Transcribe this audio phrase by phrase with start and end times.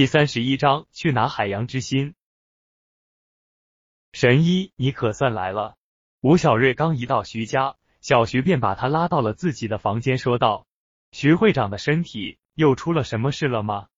[0.00, 2.14] 第三十一章，去拿海洋之心。
[4.14, 5.76] 神医，你可算来了。
[6.22, 10.66] 吴小瑞刚一到徐家，小徐便把他拉到了自己的房间，说道
[11.12, 13.88] ：“徐会长的身体又出了什么事了吗？”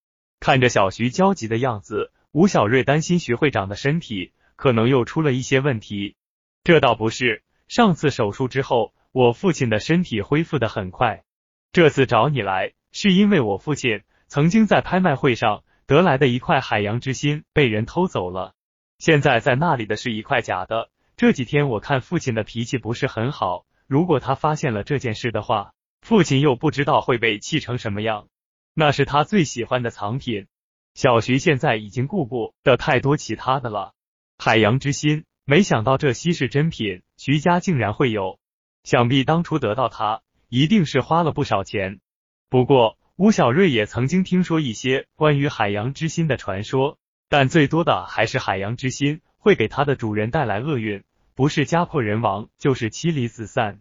[0.40, 6.16] 看着小徐焦急的样子，吴小瑞担心徐会长的身体可能又出了一些问题。
[6.64, 11.22] 这倒不是，上次手术之后，我父亲的身体恢复的很快。
[11.70, 15.62] 这次找你来，是因为我父亲曾经在拍卖会上。
[15.92, 18.54] 得来的一块海洋之心被人偷走了，
[18.98, 20.88] 现在在那里的是一块假的。
[21.18, 28.28] 这几天我看父亲的脾气不是很好，如果他发现了这件事的话，父亲又不知道会被气成什么样。
[28.72, 30.46] 那是他最喜欢的藏品。
[30.94, 33.92] 小徐现在已经顾不得太多其他的了。
[34.38, 38.38] 海洋之心，没想到这稀世珍品，徐家竟然会有。
[38.82, 42.00] 想必当初得到它，一定是花了不少钱。
[42.48, 42.96] 不过。
[43.22, 51.04] 吴小瑞也曾经听说一些关于海洋之心的传说，但最多的还是海洋之心会给它的主人带来厄运，
[51.36, 53.78] 不是家破人亡，就是妻离子散。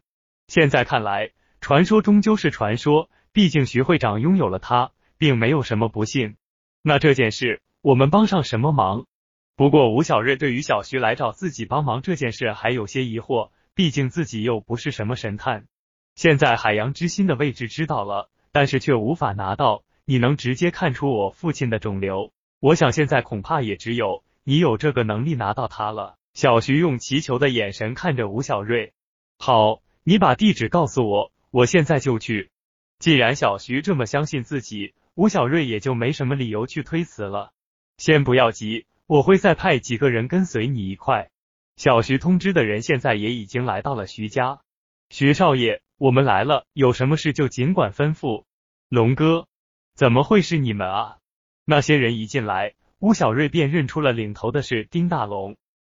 [0.47, 6.35] 现在看来，传说终究是传说，毕竟徐会长拥有了它，并没有什么不幸。
[6.83, 9.07] 那这件事，我们帮上什么忙？
[9.55, 15.65] 不过吴小瑞对于小徐来找自己帮忙这件事还有些疑惑，毕竟自己又不是什么神探。
[16.13, 18.29] 现在海洋之心的位置知道了。
[18.51, 22.31] 但是却无法拿到，你能直接看出我父亲的肿瘤？
[22.59, 26.15] 我想现在恐怕也只有你有这个能力拿到它了。
[26.33, 28.93] 小徐用祈求的眼神看着吴小瑞。
[29.37, 32.51] 好，你把地址告诉我，我现在就去。
[32.99, 37.51] 既然小徐这么相信自己，吴小瑞也就没什么理由去推辞了。
[37.97, 41.29] 先不要急，我会再派几个人跟随你一块。
[41.77, 44.61] 小徐通知的人现在也已经来到了徐家。
[45.09, 45.81] 徐少爷。
[46.01, 48.45] 我们来了，有什么事就尽管吩咐。
[48.89, 49.45] 龙哥，
[49.93, 51.17] 怎么会是你们啊？
[51.63, 55.57] 那些人一进来，吴小瑞便认出了领头的是丁大龙。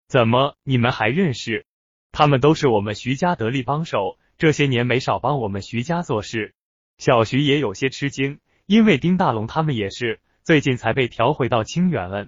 [0.09, 1.67] 怎么，你们还认识？
[2.11, 6.53] 他们都是我们徐家得力帮手，这些年没少帮我们徐家做事。
[6.99, 12.27] 小徐也有些吃惊，因为丁大龙他们也是最近才被调回到清远了。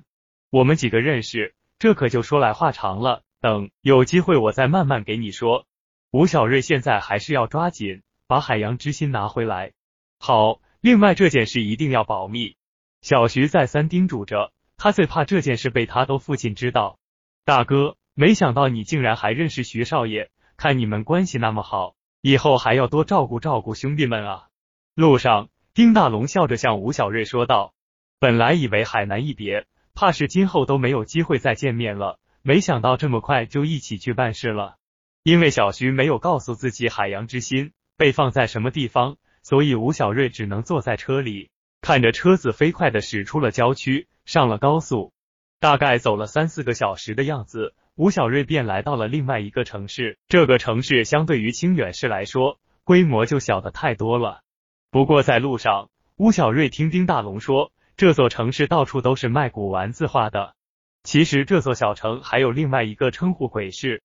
[0.49, 5.66] 我们几个认识，这可就说来话长了，等有机会我再慢慢给你说。
[6.14, 9.72] 吴小瑞现在还是要抓紧把海洋之心拿回来。
[10.20, 12.54] 好，另外这件事一定要保密。
[13.02, 17.00] 小徐再三叮嘱着，他最怕这件事被他的父亲知道。
[17.44, 24.46] 大哥，没想到你竟然还认识徐少爷，看你们关系那么好，以后还要多照顾照顾兄弟们啊。
[24.94, 27.75] 路上，丁大龙笑着向吴小瑞说道
[28.20, 34.76] ：“本来以为海南一别，怕是今后都没有机会再见面了，没想到这么快就一起去办事了。”
[35.25, 41.49] 因为小徐没有告诉自己海洋之心被放在什么地方，所以吴小瑞只能坐在车里，
[41.81, 45.15] 看着车子飞快的驶出了郊区，上了高速。
[45.61, 50.19] 大概走了三四个小时的样子，吴小瑞便来到了另外一个城市。
[50.29, 54.43] 这个城市相对于清远市来说，规模就小的太多了。
[54.91, 60.55] 不过在路上，吴小瑞听丁大龙说，这座城市到处都是卖古玩字画的。
[61.03, 64.03] 其实这座小城还有另外一个称呼——鬼市。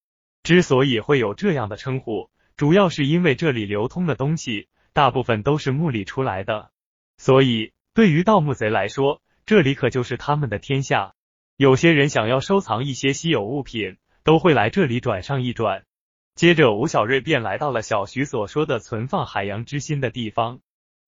[0.50, 6.72] 之所以会有这样的称呼，主要是因为这里流通的东西大部分都是墓里出来的，
[7.20, 11.14] 所以对于盗墓贼来说，这里可就是他们的天下。
[11.56, 15.84] 有些人想要收藏一些稀有物品，都会来这里转上一转。
[16.34, 20.62] 接着，吴小瑞便来到了小徐所说的存放海洋之心的地方。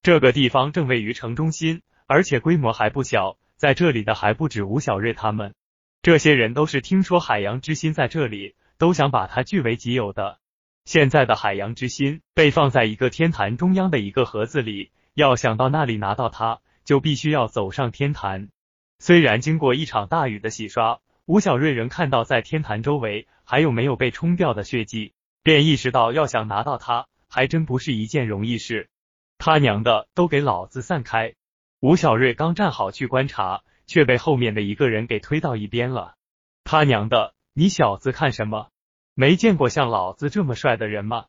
[0.03, 3.39] 这个地方正位于城中心，而且规模还不小。
[3.57, 5.55] 在这里的还不止吴小瑞他们，
[6.03, 8.53] 这些人都是听说海洋之心在这里。
[8.81, 10.39] 都想把它据为己有的。
[10.85, 18.49] 现在的海洋之心被放在一个天坛中央的一个盒子里，要想到那里拿到它，就必须要走上天坛。
[18.97, 25.13] 虽然经过一场大雨的洗刷，吴小瑞仍看到在天坛周围还有没有被冲掉的血迹，
[25.43, 28.89] 便意识到要想拿到它，还真不是一件容易事。
[29.37, 31.35] 他娘的，都给老子散开！
[31.81, 36.15] 吴小瑞刚站好去观察，却被后面的一个人给推到一边了。
[36.63, 37.35] 他娘的！
[37.53, 38.69] 你小子看什么？
[39.13, 41.25] 没见过像老子这么帅的人吗？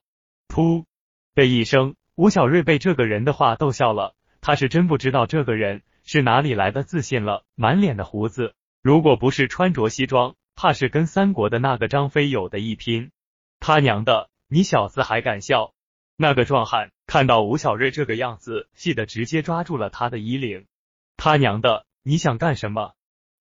[0.46, 0.84] 噗
[1.34, 4.14] 的一声，吴小瑞被这个人的话逗笑了。
[4.40, 13.10] 他是真不知道这个人是哪里来的自信了，满脸的胡子，如果不是穿着西装，怕是跟三国的那个张飞有的一拼。
[13.58, 15.75] 他娘的，你小子还敢笑？
[16.16, 20.66] 那个壮汉看到吴小瑞这个样子，气得直接抓住了他的衣领。
[21.16, 22.92] 他娘的，你想干什么？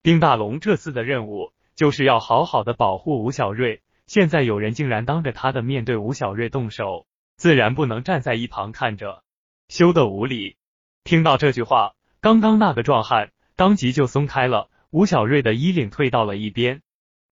[0.02, 1.52] 丁大龙这次的任务。
[1.74, 9.22] 就是要好好的保护吴小瑞，现在有人竟然当着他的面对吴小瑞动手，自然不能站在一旁看着，
[9.68, 10.56] 羞得无礼。
[11.04, 16.82] 听到这句话，刚刚那个壮汉当即就松开了吴小瑞的衣领，退到了一边。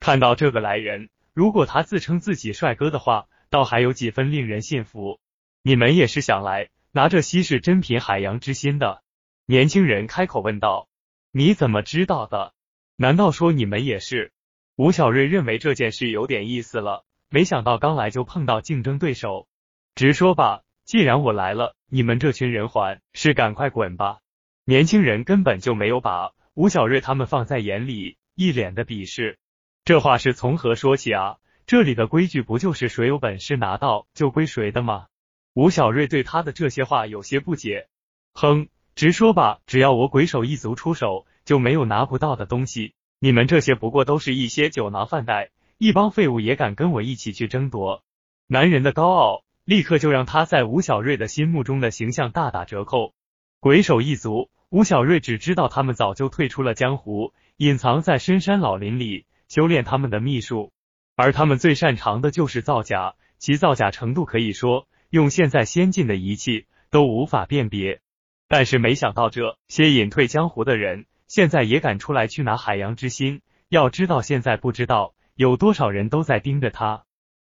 [0.00, 5.20] 看到这个来人，如果他自称自己帅哥的话，倒还有几分令人信服。
[5.62, 9.02] 你们也是想来拿着稀世珍品海洋之心的？
[9.44, 10.88] 年轻人开口问道。
[11.32, 12.54] 你怎么知道的？
[13.00, 14.30] 难道说你们也是？
[14.76, 19.48] 吴小瑞认为这件事有点意思了，没想到刚来就碰到竞争对手。
[19.94, 24.18] 直说吧，既然我来了，你们这群人还是赶快滚吧。
[24.66, 29.38] 年轻人根本就没有把吴小瑞他们放在眼里，一脸的鄙视。
[29.86, 31.38] 这话是从何说起啊？
[31.66, 35.06] 这里的规矩不就是谁有本事拿到就归谁的吗？
[35.54, 37.88] 吴小瑞对他的这些话有些不解。
[38.34, 42.94] 哼，直说吧，只要我鬼手一族出手，就没有拿不到的东西。
[43.18, 48.02] 你们这些不过都是一些酒囊饭袋，一帮废物也敢跟我一起去争夺？
[48.46, 53.14] 男人的高傲立刻就让他在吴小瑞的心目中的形象大打折扣。
[53.60, 59.26] 鬼手一族，吴小瑞只知道他们早就退出了江湖，隐藏在深山老林里。
[59.48, 60.70] 修炼他们的秘术，
[61.16, 68.00] 而他们最擅长的就是造假，其造假程度可以说用现在先进的仪器都无法辨别。
[68.46, 73.40] 但是没想到这些隐退江湖的人，现在也敢出来去拿海洋之心。
[73.68, 77.04] 要知道现在不知道有多少人都在盯着他，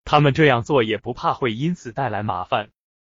[0.05, 2.69] 他们这样做也不怕会因此带来麻烦。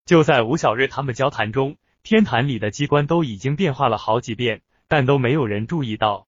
[0.05, 6.23] 就在吴小瑞他们交谈中，天坛里的机关都已经变化了好几遍，但都没有人注意到。